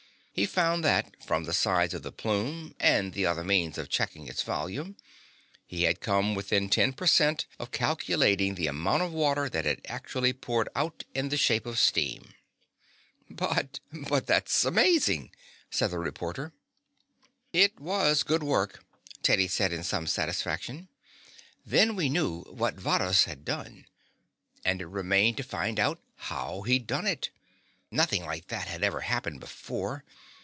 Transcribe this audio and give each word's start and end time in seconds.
He 0.33 0.45
found 0.45 0.81
that 0.85 1.13
from 1.25 1.43
the 1.43 1.53
size 1.53 1.93
of 1.93 2.03
the 2.03 2.11
plume 2.11 2.73
and 2.79 3.11
the 3.11 3.25
other 3.25 3.43
means 3.43 3.77
of 3.77 3.89
checking 3.89 4.27
its 4.27 4.41
volume, 4.43 4.95
he 5.67 5.83
had 5.83 5.99
come 5.99 6.33
within 6.35 6.69
ten 6.69 6.93
per 6.93 7.05
cent 7.05 7.45
of 7.59 7.71
calculating 7.71 8.55
the 8.55 8.65
amount 8.67 9.03
of 9.03 9.11
water 9.11 9.49
that 9.49 9.65
had 9.65 9.81
actually 9.87 10.31
poured 10.31 10.69
out 10.73 11.03
in 11.13 11.29
the 11.29 11.37
shape 11.37 11.65
of 11.65 11.77
steam." 11.77 12.33
"But 13.29 13.81
but 13.91 14.25
that's 14.25 14.63
amazing!" 14.65 15.31
said 15.69 15.91
the 15.91 15.99
reporter. 15.99 16.53
"It 17.51 17.79
was 17.79 18.23
good 18.23 18.41
work," 18.41 18.83
Teddy 19.21 19.49
said 19.49 19.71
in 19.73 19.83
some 19.83 20.07
satisfaction. 20.07 20.87
"Then 21.65 21.93
we 21.95 22.07
knew 22.09 22.43
what 22.43 22.77
Varrhus 22.79 23.25
had 23.25 23.43
done, 23.43 23.85
and 24.63 24.81
it 24.81 24.87
remained 24.87 25.35
to 25.37 25.43
find 25.43 25.77
out 25.79 25.99
how 26.15 26.61
he'd 26.61 26.87
done 26.87 27.05
it. 27.05 27.29
Nothing 27.93 28.25
like 28.25 28.47
that 28.47 28.69
had 28.69 28.83
ever 28.83 29.01
happened 29.01 29.41
before. 29.41 30.05